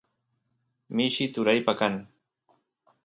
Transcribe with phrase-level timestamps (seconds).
[0.95, 1.93] mishi turaypa kan